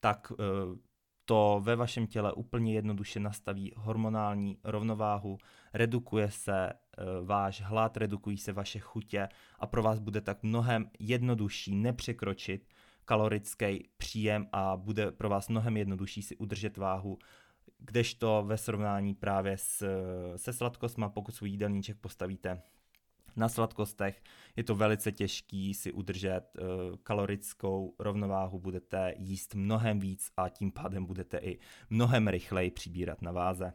tak 0.00 0.30
uh, 0.30 0.36
to 1.24 1.60
ve 1.64 1.76
vašem 1.76 2.06
těle 2.06 2.32
úplně 2.32 2.74
jednoduše 2.74 3.20
nastaví 3.20 3.72
hormonální 3.76 4.58
rovnováhu, 4.64 5.38
redukuje 5.74 6.30
se 6.30 6.72
uh, 6.72 7.26
váš 7.26 7.60
hlad, 7.60 7.96
redukují 7.96 8.38
se 8.38 8.52
vaše 8.52 8.78
chutě 8.78 9.28
a 9.58 9.66
pro 9.66 9.82
vás 9.82 9.98
bude 9.98 10.20
tak 10.20 10.42
mnohem 10.42 10.90
jednodušší 10.98 11.74
nepřekročit 11.74 12.68
kalorický 13.04 13.88
příjem 13.96 14.46
a 14.52 14.76
bude 14.76 15.12
pro 15.12 15.28
vás 15.28 15.48
mnohem 15.48 15.76
jednodušší 15.76 16.22
si 16.22 16.36
udržet 16.36 16.76
váhu, 16.76 17.18
kdežto 17.78 18.42
ve 18.46 18.56
srovnání 18.58 19.14
právě 19.14 19.58
s, 19.58 19.86
se 20.36 20.52
sladkostma, 20.52 21.08
pokud 21.08 21.34
svůj 21.34 21.50
jídelníček 21.50 21.96
postavíte 21.96 22.62
na 23.36 23.48
sladkostech, 23.48 24.22
je 24.56 24.64
to 24.64 24.74
velice 24.74 25.12
těžký 25.12 25.74
si 25.74 25.92
udržet 25.92 26.40
uh, 26.40 26.96
kalorickou 27.02 27.94
rovnováhu, 27.98 28.58
budete 28.58 29.14
jíst 29.18 29.54
mnohem 29.54 30.00
víc 30.00 30.30
a 30.36 30.48
tím 30.48 30.72
pádem 30.72 31.04
budete 31.04 31.38
i 31.38 31.58
mnohem 31.90 32.28
rychleji 32.28 32.70
přibírat 32.70 33.22
na 33.22 33.32
váze. 33.32 33.72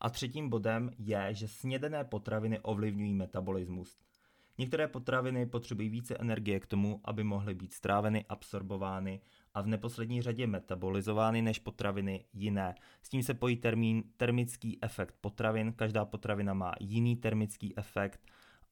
A 0.00 0.10
třetím 0.10 0.48
bodem 0.48 0.90
je, 0.98 1.28
že 1.30 1.48
snědené 1.48 2.04
potraviny 2.04 2.60
ovlivňují 2.60 3.14
metabolismus. 3.14 3.98
Některé 4.58 4.88
potraviny 4.88 5.46
potřebují 5.46 5.88
více 5.88 6.16
energie 6.16 6.60
k 6.60 6.66
tomu, 6.66 7.00
aby 7.04 7.24
mohly 7.24 7.54
být 7.54 7.72
stráveny, 7.72 8.24
absorbovány 8.28 9.20
a 9.54 9.60
v 9.60 9.66
neposlední 9.66 10.22
řadě 10.22 10.46
metabolizovány 10.46 11.42
než 11.42 11.58
potraviny 11.58 12.24
jiné. 12.32 12.74
S 13.02 13.08
tím 13.08 13.22
se 13.22 13.34
pojí 13.34 13.56
termín 13.56 14.04
termický 14.16 14.78
efekt 14.82 15.14
potravin. 15.20 15.72
Každá 15.72 16.04
potravina 16.04 16.54
má 16.54 16.74
jiný 16.80 17.16
termický 17.16 17.78
efekt 17.78 18.20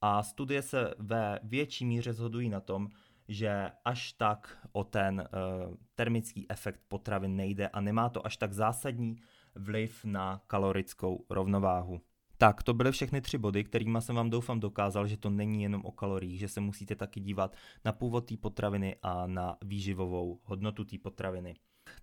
a 0.01 0.23
studie 0.23 0.61
se 0.61 0.93
ve 0.99 1.39
větší 1.43 1.85
míře 1.85 2.13
shodují 2.13 2.49
na 2.49 2.59
tom, 2.59 2.89
že 3.27 3.71
až 3.85 4.13
tak 4.13 4.67
o 4.71 4.83
ten 4.83 5.29
uh, 5.67 5.75
termický 5.95 6.45
efekt 6.51 6.81
potravin 6.87 7.35
nejde 7.35 7.67
a 7.67 7.81
nemá 7.81 8.09
to 8.09 8.25
až 8.25 8.37
tak 8.37 8.53
zásadní 8.53 9.15
vliv 9.55 10.05
na 10.05 10.41
kalorickou 10.47 11.25
rovnováhu. 11.29 12.01
Tak, 12.39 12.63
to 12.63 12.73
byly 12.73 12.91
všechny 12.91 13.21
tři 13.21 13.37
body, 13.37 13.63
kterými 13.63 14.01
jsem 14.01 14.15
vám 14.15 14.29
doufám 14.29 14.59
dokázal, 14.59 15.07
že 15.07 15.17
to 15.17 15.29
není 15.29 15.63
jenom 15.63 15.85
o 15.85 15.91
kaloriích, 15.91 16.39
že 16.39 16.47
se 16.47 16.61
musíte 16.61 16.95
taky 16.95 17.19
dívat 17.19 17.55
na 17.85 17.91
původ 17.91 18.25
té 18.25 18.37
potraviny 18.37 18.95
a 19.01 19.27
na 19.27 19.57
výživovou 19.65 20.39
hodnotu 20.43 20.83
té 20.83 20.97
potraviny. 20.97 21.55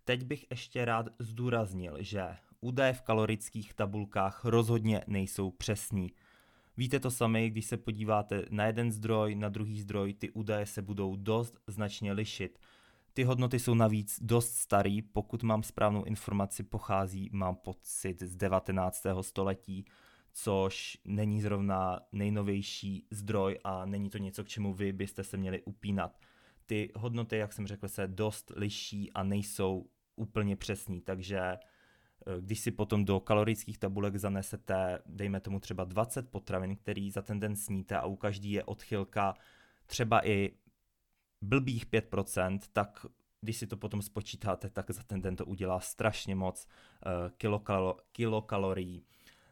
Teď 0.04 0.24
bych 0.24 0.46
ještě 0.50 0.84
rád 0.84 1.06
zdůraznil, 1.18 1.96
že 2.00 2.36
údaje 2.60 2.92
v 2.92 3.02
kalorických 3.02 3.74
tabulkách 3.74 4.44
rozhodně 4.44 5.04
nejsou 5.06 5.50
přesní. 5.50 6.12
Víte 6.76 7.00
to 7.00 7.10
sami, 7.10 7.50
když 7.50 7.66
se 7.66 7.76
podíváte 7.76 8.44
na 8.50 8.66
jeden 8.66 8.92
zdroj, 8.92 9.34
na 9.34 9.48
druhý 9.48 9.80
zdroj, 9.80 10.14
ty 10.14 10.30
údaje 10.30 10.66
se 10.66 10.82
budou 10.82 11.16
dost 11.16 11.58
značně 11.66 12.12
lišit. 12.12 12.58
Ty 13.12 13.24
hodnoty 13.24 13.58
jsou 13.58 13.74
navíc 13.74 14.18
dost 14.22 14.54
starý, 14.54 15.02
pokud 15.02 15.42
mám 15.42 15.62
správnou 15.62 16.04
informaci, 16.04 16.62
pochází, 16.62 17.30
mám 17.32 17.56
pocit, 17.56 18.22
z 18.22 18.36
19. 18.36 19.06
století, 19.20 19.84
což 20.36 20.98
není 21.04 21.42
zrovna 21.42 22.00
nejnovější 22.12 23.06
zdroj 23.10 23.58
a 23.64 23.84
není 23.84 24.10
to 24.10 24.18
něco, 24.18 24.44
k 24.44 24.48
čemu 24.48 24.74
vy 24.74 24.92
byste 24.92 25.24
se 25.24 25.36
měli 25.36 25.62
upínat. 25.62 26.18
Ty 26.66 26.92
hodnoty, 26.96 27.36
jak 27.36 27.52
jsem 27.52 27.66
řekl, 27.66 27.88
se 27.88 28.06
dost 28.06 28.52
liší 28.56 29.12
a 29.12 29.22
nejsou 29.22 29.86
úplně 30.16 30.56
přesní, 30.56 31.00
takže 31.00 31.58
Eh, 32.26 32.40
když 32.40 32.60
si 32.60 32.70
potom 32.70 33.04
do 33.04 33.20
kalorických 33.20 33.78
tabulek 33.78 34.16
zanesete, 34.16 34.98
dejme 35.06 35.40
tomu 35.40 35.60
třeba 35.60 35.84
20 35.84 36.30
potravin, 36.30 36.76
který 36.76 37.10
za 37.10 37.22
ten 37.22 37.40
den 37.40 37.56
sníte 37.56 37.96
a 37.96 38.06
u 38.06 38.16
každý 38.16 38.52
je 38.52 38.64
odchylka 38.64 39.34
třeba 39.86 40.26
i 40.26 40.50
blbých 41.42 41.86
5%, 41.86 42.58
tak 42.72 43.06
když 43.40 43.56
si 43.56 43.66
to 43.66 43.76
potom 43.76 44.02
spočítáte, 44.02 44.70
tak 44.70 44.90
za 44.90 45.02
ten 45.02 45.22
den 45.22 45.36
to 45.36 45.46
udělá 45.46 45.80
strašně 45.80 46.34
moc 46.34 46.66
uh, 46.66 47.30
kilokalo, 47.36 47.96
kilokalorií. 48.12 49.04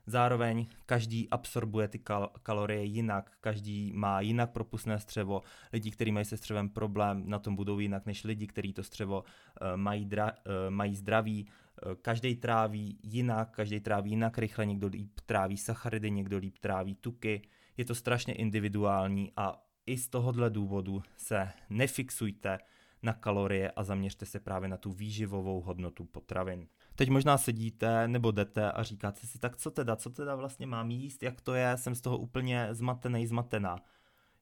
Zároveň 0.06 0.66
každý 0.86 1.30
absorbuje 1.30 1.88
ty 1.88 1.98
kal- 1.98 2.30
kalorie 2.42 2.84
jinak, 2.84 3.32
každý 3.40 3.92
má 3.94 4.20
jinak 4.20 4.50
propustné 4.50 4.98
střevo. 4.98 5.42
Lidi, 5.72 5.90
kteří 5.90 6.12
mají 6.12 6.24
se 6.24 6.36
střevem 6.36 6.68
problém, 6.68 7.22
na 7.26 7.38
tom 7.38 7.56
budou 7.56 7.78
jinak 7.78 8.06
než 8.06 8.24
lidi, 8.24 8.46
kteří 8.46 8.72
to 8.72 8.82
střevo 8.82 9.20
uh, 9.20 9.76
mají, 9.76 10.06
dra- 10.06 10.32
uh, 10.46 10.70
mají 10.70 10.96
zdraví. 10.96 11.46
Uh, 11.86 11.94
každý 12.02 12.36
tráví 12.36 12.98
jinak, 13.02 13.50
každý 13.50 13.80
tráví 13.80 14.10
jinak 14.10 14.38
rychle, 14.38 14.66
někdo 14.66 14.86
líp 14.86 15.20
tráví 15.26 15.56
sacharidy, 15.56 16.10
někdo 16.10 16.38
líp 16.38 16.58
tráví 16.58 16.94
tuky. 16.94 17.42
Je 17.76 17.84
to 17.84 17.94
strašně 17.94 18.34
individuální 18.34 19.32
a 19.36 19.62
i 19.86 19.96
z 19.96 20.08
tohohle 20.08 20.50
důvodu 20.50 21.02
se 21.16 21.48
nefixujte 21.70 22.58
na 23.02 23.12
kalorie 23.12 23.70
a 23.70 23.84
zaměřte 23.84 24.26
se 24.26 24.40
právě 24.40 24.68
na 24.68 24.76
tu 24.76 24.92
výživovou 24.92 25.60
hodnotu 25.60 26.04
potravin. 26.04 26.66
Teď 26.94 27.08
možná 27.08 27.38
sedíte 27.38 28.08
nebo 28.08 28.30
jdete 28.30 28.72
a 28.72 28.82
říkáte 28.82 29.26
si, 29.26 29.38
tak 29.38 29.56
co 29.56 29.70
teda, 29.70 29.96
co 29.96 30.10
teda 30.10 30.34
vlastně 30.34 30.66
mám 30.66 30.90
jíst, 30.90 31.22
jak 31.22 31.40
to 31.40 31.54
je, 31.54 31.76
jsem 31.76 31.94
z 31.94 32.00
toho 32.00 32.18
úplně 32.18 32.68
zmatený, 32.70 33.26
zmatená. 33.26 33.78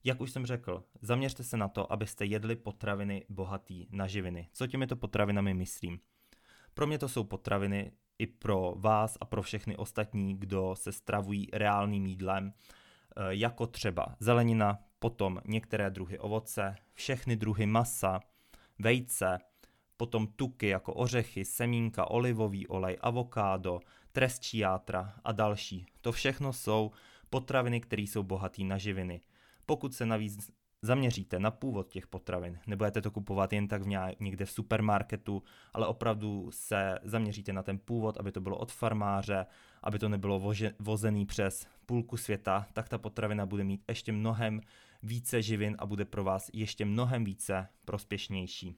Jak 0.05 0.21
už 0.21 0.31
jsem 0.31 0.47
řekl, 0.47 0.85
zaměřte 1.03 1.45
se 1.45 1.57
na 1.57 1.69
to, 1.69 1.93
abyste 1.93 2.25
jedli 2.25 2.57
potraviny 2.57 3.25
bohatý 3.29 3.87
na 3.91 4.07
živiny. 4.07 4.49
Co 4.53 4.67
těmito 4.67 4.97
potravinami 4.97 5.55
myslím? 5.55 6.01
Pro 6.75 6.87
mě 6.87 6.99
to 6.99 7.09
jsou 7.09 7.25
potraviny 7.25 7.93
i 8.19 8.27
pro 8.27 8.75
vás 8.77 9.19
a 9.21 9.25
pro 9.25 9.43
všechny 9.43 9.77
ostatní, 9.77 10.37
kdo 10.37 10.75
se 10.79 10.93
stravují 10.93 11.49
reálným 11.53 12.07
jídlem, 12.07 12.53
eh, 12.53 13.23
jako 13.29 13.67
třeba 13.67 14.17
zelenina, 14.21 14.79
potom 14.99 15.41
některé 15.45 15.91
druhy 15.91 16.19
ovoce, 16.19 16.77
všechny 16.95 17.37
druhy 17.37 17.67
masa, 17.67 18.21
vejce, 18.79 19.39
potom 20.01 20.27
tuky 20.27 20.69
jako 20.69 20.95
ořechy, 20.95 21.45
semínka, 21.45 22.11
olivový 22.11 22.67
olej, 22.67 22.97
avokádo, 23.01 23.81
trestčí 24.13 24.59
játra 24.59 25.15
a 25.25 25.33
další. 25.33 25.87
To 26.01 26.13
všechno 26.13 26.53
jsou 26.53 26.91
potraviny, 27.31 27.81
které 27.81 28.03
jsou 28.03 28.23
bohaté 28.23 28.65
na 28.65 28.79
živiny. 28.79 29.21
Pokud 29.67 29.95
se 29.95 30.07
navíc 30.07 30.51
zaměříte 30.83 31.39
na 31.39 31.51
původ 31.51 31.89
těch 31.89 32.07
potravin, 32.07 32.59
nebudete 32.67 33.03
to 33.03 33.11
kupovat 33.11 33.53
jen 33.53 33.69
tak 33.69 33.83
v 33.83 34.15
někde 34.21 34.45
v 34.45 34.51
supermarketu, 34.51 35.43
ale 35.73 35.87
opravdu 35.87 36.51
se 36.53 36.99
zaměříte 37.05 37.53
na 37.53 37.63
ten 37.63 37.79
původ, 37.79 38.17
aby 38.17 38.33
to 38.33 38.41
bylo 38.41 38.59
od 38.59 38.73
farmáře, 38.73 39.47
aby 39.83 39.99
to 39.99 40.09
nebylo 40.09 40.39
vože, 40.39 40.75
vozený 40.79 41.27
přes 41.27 41.67
půlku 41.87 42.17
světa, 42.17 42.67
tak 42.73 42.89
ta 42.89 42.99
potravina 42.99 43.47
bude 43.47 43.65
mít 43.65 43.85
ještě 43.89 44.13
mnohem 44.13 44.61
více 45.03 45.43
živin 45.43 45.77
a 45.79 45.87
bude 45.87 46.05
pro 46.05 46.25
vás 46.25 46.51
ještě 46.53 46.85
mnohem 46.85 47.25
více 47.25 47.69
prospěšnější. 47.85 48.77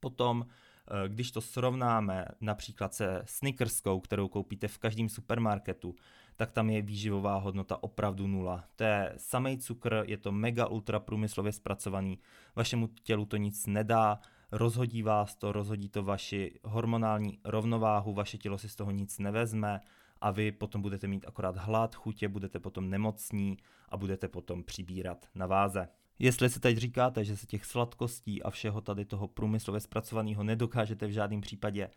Potom, 0.00 0.46
eh, 0.46 1.08
když 1.08 1.30
to 1.30 1.40
srovnáme 1.40 2.24
například 2.40 2.94
se 2.94 3.22
Snickerskou, 3.24 4.00
kterou 4.00 4.28
koupíte 4.28 4.68
v 4.68 4.78
každém 4.78 5.08
supermarketu, 5.08 5.94
tak 6.36 6.52
tam 6.52 6.70
je 6.70 6.82
výživová 6.82 7.36
hodnota 7.36 7.82
opravdu 7.82 8.26
nula. 8.26 8.64
To 8.76 8.84
je 8.84 9.12
samý 9.16 9.58
cukr, 9.58 10.02
je 10.06 10.16
to 10.16 10.32
mega 10.32 10.66
ultra 10.66 11.00
průmyslově 11.00 11.52
zpracovaný, 11.52 12.18
vašemu 12.56 12.88
tělu 13.02 13.24
to 13.24 13.36
nic 13.36 13.66
nedá, 13.66 14.20
rozhodí 14.52 15.02
vás 15.02 15.34
to, 15.34 15.52
rozhodí 15.52 15.88
to 15.88 16.02
vaši 16.02 16.60
hormonální 16.64 17.38
rovnováhu, 17.44 18.14
vaše 18.14 18.38
tělo 18.38 18.58
si 18.58 18.68
z 18.68 18.76
toho 18.76 18.90
nic 18.90 19.18
nevezme 19.18 19.80
a 20.20 20.30
vy 20.30 20.52
potom 20.52 20.82
budete 20.82 21.06
mít 21.06 21.24
akorát 21.28 21.56
hlad, 21.56 21.94
chutě, 21.94 22.28
budete 22.28 22.58
potom 22.58 22.90
nemocní 22.90 23.58
a 23.88 23.96
budete 23.96 24.28
potom 24.28 24.64
přibírat 24.64 25.26
na 25.34 25.46
váze. 25.46 25.88
Jestli 26.22 26.50
si 26.50 26.60
teď 26.60 26.76
říkáte, 26.76 27.24
že 27.24 27.36
se 27.36 27.46
těch 27.46 27.64
sladkostí 27.64 28.42
a 28.42 28.50
všeho 28.50 28.80
tady 28.80 29.04
toho 29.04 29.28
průmyslově 29.28 29.80
zpracovaného 29.80 30.44
nedokážete 30.44 31.06
v 31.06 31.10
žádném 31.10 31.40
případě 31.40 31.90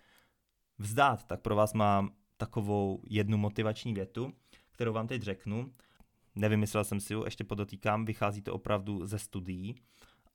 vzdát, 0.78 1.24
tak 1.24 1.42
pro 1.42 1.56
vás 1.56 1.74
mám 1.74 2.12
takovou 2.38 3.02
jednu 3.10 3.38
motivační 3.38 3.94
větu, 3.94 4.34
kterou 4.72 4.94
vám 4.94 5.08
teď 5.08 5.22
řeknu. 5.22 5.74
Nevymyslel 6.36 6.84
jsem 6.84 7.00
si 7.00 7.14
ji, 7.14 7.22
ještě 7.26 7.44
podotýkám, 7.44 8.06
vychází 8.06 8.42
to 8.42 8.54
opravdu 8.54 9.06
ze 9.06 9.20
studií. 9.20 9.76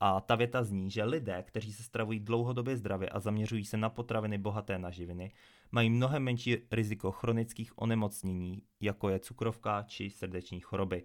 A 0.00 0.20
ta 0.20 0.34
věta 0.34 0.64
zní, 0.64 0.90
že 0.90 1.04
lidé, 1.04 1.42
kteří 1.42 1.72
se 1.72 1.82
stravují 1.82 2.20
dlouhodobě 2.20 2.76
zdravě 2.76 3.08
a 3.08 3.20
zaměřují 3.20 3.64
se 3.64 3.76
na 3.76 3.90
potraviny 3.90 4.38
bohaté 4.38 4.78
na 4.78 4.90
živiny, 4.90 5.32
mají 5.72 5.90
mnohem 5.90 6.22
menší 6.22 6.56
riziko 6.70 7.12
chronických 7.12 7.78
onemocnění, 7.78 8.62
jako 8.80 9.08
je 9.08 9.18
cukrovka 9.18 9.82
či 9.82 10.10
srdeční 10.10 10.60
choroby. 10.60 11.04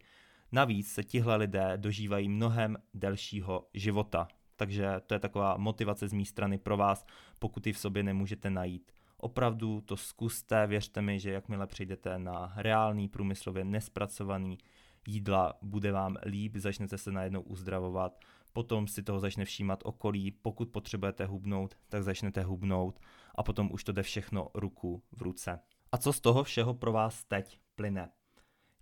Navíc 0.54 0.92
se 0.92 1.04
tihle 1.04 1.36
lidé 1.36 1.74
dožívají 1.78 2.30
mnohem 2.30 2.78
delšího 2.94 3.68
života. 3.74 4.28
Takže 4.56 5.02
to 5.08 5.14
je 5.14 5.20
taková 5.20 5.58
motivace 5.58 6.08
z 6.08 6.14
mé 6.14 6.26
strany 6.26 6.58
pro 6.58 6.78
vás, 6.78 7.06
pokud 7.40 7.68
ji 7.68 7.74
v 7.74 7.80
sobě 7.80 8.04
nemůžete 8.04 8.50
najít. 8.50 8.92
Opravdu 9.18 9.82
to 9.82 9.98
zkuste, 9.98 10.68
věřte 10.68 11.02
mi, 11.02 11.20
že 11.20 11.32
jakmile 11.32 11.68
přijdete 11.68 12.20
na 12.20 12.54
reálný 12.56 13.08
průmyslově 13.08 13.66
nespracovaný 13.66 14.58
jídla, 15.08 15.54
bude 15.62 15.92
vám 15.92 16.18
líp, 16.26 16.56
začnete 16.56 16.98
se 16.98 17.12
najednou 17.12 17.42
uzdravovat, 17.42 18.20
potom 18.54 18.88
si 18.88 19.04
toho 19.04 19.20
začne 19.20 19.46
všímat 19.46 19.80
okolí, 19.84 20.32
pokud 20.32 20.70
potřebujete 20.70 21.26
hubnout, 21.26 21.76
tak 21.90 22.04
začnete 22.04 22.44
hubnout 22.44 23.00
a 23.36 23.44
potom 23.44 23.70
už 23.72 23.84
to 23.84 23.92
jde 23.92 24.04
všechno 24.04 24.48
ruku 24.54 25.04
v 25.12 25.22
ruce. 25.22 25.60
A 25.92 25.98
co 25.98 26.14
z 26.14 26.20
toho 26.20 26.44
všeho 26.44 26.74
pro 26.74 26.92
vás 26.92 27.24
teď 27.24 27.60
plyne? 27.76 28.10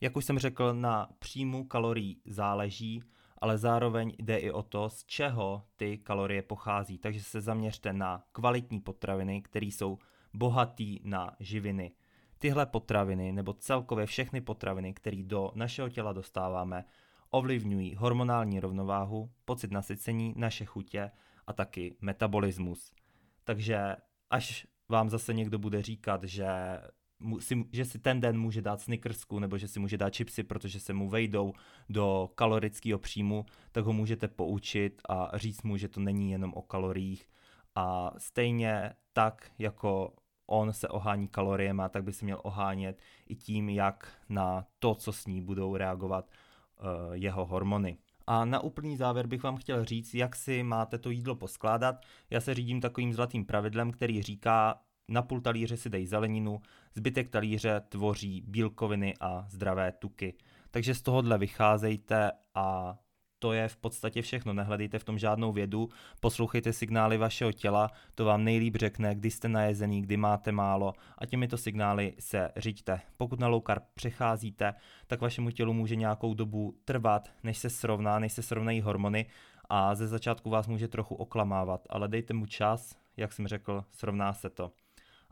Jak 0.02 0.18
už 0.18 0.26
jsem 0.26 0.40
řekl, 0.40 0.74
na 0.74 1.10
příjmu 1.20 1.64
kalorií 1.64 2.22
záleží, 2.26 3.04
ale 3.38 3.58
zároveň 3.58 4.14
jde 4.20 4.38
i 4.38 4.52
o 4.52 4.64
to, 4.64 4.90
z 4.90 5.06
čeho 5.06 5.64
ty 5.76 5.98
kalorie 5.98 6.42
pochází. 6.42 6.98
Takže 6.98 7.24
se 7.24 7.42
zaměřte 7.42 7.94
na 7.94 8.24
kvalitní 8.32 8.80
potraviny, 8.80 9.42
které 9.42 9.66
jsou 9.66 9.98
bohatý 10.34 11.00
na 11.04 11.36
živiny. 11.40 11.92
Tyhle 12.38 12.66
potraviny, 12.66 13.32
nebo 13.32 13.54
celkově 13.54 14.06
všechny 14.06 14.42
potraviny, 14.42 14.94
které 14.94 15.24
do 15.24 15.52
našeho 15.56 15.90
těla 15.90 16.14
dostáváme, 16.14 16.86
ovlivňují 17.30 17.96
hormonální 17.96 18.60
rovnováhu, 18.60 19.32
pocit 19.46 19.72
nasycení, 19.72 20.34
naše 20.38 20.66
chutě 20.66 21.12
a 21.48 21.54
taky 21.54 21.96
metabolismus. 22.02 22.94
Takže 23.44 23.96
až 24.30 24.68
vám 24.90 25.10
zase 25.10 25.34
někdo 25.34 25.60
bude 25.60 25.82
říkat, 25.82 26.24
že 26.24 26.48
si, 27.40 27.66
že 27.72 27.86
si 27.86 28.00
ten 28.00 28.22
den 28.22 28.40
může 28.40 28.62
dát 28.62 28.82
snickersku 28.82 29.40
nebo 29.40 29.58
že 29.58 29.68
si 29.68 29.80
může 29.80 29.98
dát 29.98 30.16
chipsy, 30.16 30.44
protože 30.44 30.80
se 30.80 30.94
mu 30.94 31.10
vejdou 31.10 31.54
do 31.90 32.30
kalorického 32.36 33.00
příjmu, 33.00 33.46
tak 33.72 33.86
ho 33.86 33.94
můžete 33.94 34.28
poučit 34.28 35.02
a 35.10 35.38
říct 35.38 35.64
mu, 35.64 35.78
že 35.78 35.88
to 35.88 36.00
není 36.00 36.32
jenom 36.32 36.54
o 36.54 36.62
kaloriích. 36.62 37.28
A 37.76 38.12
stejně 38.18 38.94
tak, 39.14 39.52
jako 39.60 40.14
on 40.48 40.74
se 40.74 40.88
ohání 40.88 41.28
kaloriemi, 41.28 41.84
tak 41.90 42.04
by 42.04 42.14
se 42.14 42.26
měl 42.26 42.40
ohánět 42.44 43.00
i 43.30 43.36
tím, 43.36 43.70
jak 43.70 44.14
na 44.30 44.66
to, 44.80 44.96
co 44.96 45.14
s 45.14 45.26
ní 45.26 45.42
budou 45.42 45.76
reagovat 45.76 46.30
uh, 46.30 47.14
jeho 47.14 47.46
hormony. 47.46 47.98
A 48.28 48.46
na 48.46 48.60
úplný 48.60 48.98
závěr 48.98 49.28
bych 49.28 49.44
vám 49.44 49.58
chtěl 49.58 49.86
říct, 49.86 50.14
jak 50.14 50.36
si 50.36 50.64
máte 50.64 50.98
to 50.98 51.10
jídlo 51.10 51.36
poskládat. 51.36 51.96
Já 52.30 52.42
se 52.42 52.54
řídím 52.54 52.82
takovým 52.82 53.14
zlatým 53.14 53.46
pravidlem, 53.46 53.92
který 53.92 54.22
říká, 54.22 54.82
na 55.12 55.22
půl 55.22 55.42
talíře 55.42 55.78
si 55.78 55.90
dej 55.90 56.06
zeleninu, 56.06 56.62
zbytek 56.94 57.30
talíře 57.30 57.82
tvoří 57.90 58.44
bílkoviny 58.48 59.14
a 59.20 59.46
zdravé 59.50 59.92
tuky. 59.92 60.34
Takže 60.72 60.96
z 60.96 61.02
tohohle 61.02 61.38
vycházejte 61.38 62.32
a 62.56 62.98
to 63.40 63.54
je 63.54 63.68
v 63.68 63.78
podstatě 63.78 64.22
všechno. 64.22 64.54
Nehledejte 64.54 65.00
v 65.00 65.04
tom 65.04 65.20
žádnou 65.20 65.52
vědu, 65.52 65.90
poslouchejte 66.20 66.74
signály 66.74 67.18
vašeho 67.18 67.52
těla, 67.52 67.92
to 68.16 68.26
vám 68.26 68.44
nejlíp 68.44 68.76
řekne, 68.76 69.16
kdy 69.16 69.32
jste 69.32 69.50
najezený, 69.50 70.02
kdy 70.02 70.18
máte 70.18 70.52
málo 70.52 70.94
a 71.18 71.26
těmito 71.26 71.58
signály 71.58 72.14
se 72.20 72.52
řiďte. 72.58 73.02
Pokud 73.18 73.40
na 73.40 73.48
low 73.48 73.62
carb 73.68 73.84
přecházíte, 73.94 74.74
tak 75.08 75.22
vašemu 75.22 75.52
tělu 75.52 75.74
může 75.74 75.96
nějakou 75.96 76.34
dobu 76.34 76.76
trvat, 76.86 77.30
než 77.44 77.58
se 77.58 77.70
srovná, 77.70 78.20
než 78.20 78.34
se 78.34 78.42
srovnají 78.42 78.82
hormony 78.82 79.26
a 79.70 79.96
ze 79.96 80.08
začátku 80.08 80.50
vás 80.50 80.68
může 80.68 80.88
trochu 80.88 81.16
oklamávat, 81.16 81.88
ale 81.90 82.08
dejte 82.08 82.34
mu 82.34 82.46
čas, 82.46 82.96
jak 83.18 83.34
jsem 83.34 83.48
řekl, 83.48 83.86
srovná 83.92 84.34
se 84.34 84.50
to. 84.50 84.72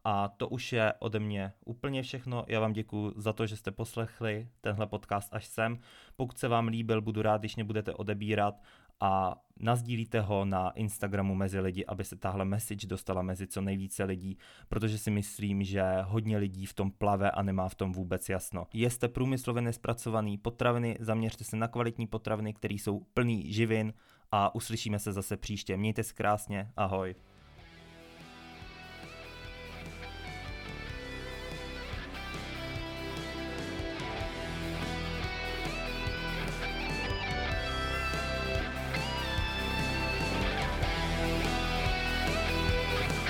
A 0.03 0.27
to 0.27 0.47
už 0.47 0.73
je 0.73 0.93
ode 0.99 1.19
mě 1.19 1.53
úplně 1.65 2.03
všechno. 2.03 2.45
Já 2.47 2.59
vám 2.59 2.73
děkuji 2.73 3.13
za 3.15 3.33
to, 3.33 3.47
že 3.47 3.57
jste 3.57 3.71
poslechli 3.71 4.47
tenhle 4.61 4.87
podcast 4.87 5.33
až 5.33 5.45
sem. 5.45 5.79
Pokud 6.15 6.37
se 6.37 6.47
vám 6.47 6.67
líbil, 6.67 7.01
budu 7.01 7.21
rád, 7.21 7.41
když 7.41 7.55
mě 7.55 7.63
budete 7.63 7.93
odebírat 7.93 8.61
a 8.99 9.41
nazdílíte 9.59 10.21
ho 10.21 10.45
na 10.45 10.69
Instagramu 10.69 11.35
mezi 11.35 11.59
lidi, 11.59 11.85
aby 11.85 12.03
se 12.03 12.15
tahle 12.15 12.45
message 12.45 12.87
dostala 12.87 13.21
mezi 13.21 13.47
co 13.47 13.61
nejvíce 13.61 14.03
lidí, 14.03 14.37
protože 14.69 14.97
si 14.97 15.11
myslím, 15.11 15.63
že 15.63 15.83
hodně 16.01 16.37
lidí 16.37 16.65
v 16.65 16.73
tom 16.73 16.91
plave 16.91 17.31
a 17.31 17.43
nemá 17.43 17.69
v 17.69 17.75
tom 17.75 17.91
vůbec 17.91 18.29
jasno. 18.29 18.67
Jeste 18.73 19.07
průmyslově 19.07 19.61
nespracovaný 19.61 20.37
potraviny, 20.37 20.97
zaměřte 20.99 21.43
se 21.43 21.57
na 21.57 21.67
kvalitní 21.67 22.07
potraviny, 22.07 22.53
které 22.53 22.73
jsou 22.73 22.99
plný 22.99 23.53
živin 23.53 23.93
a 24.31 24.55
uslyšíme 24.55 24.99
se 24.99 25.13
zase 25.13 25.37
příště. 25.37 25.77
Mějte 25.77 26.03
se 26.03 26.13
krásně, 26.13 26.71
ahoj. 26.77 27.15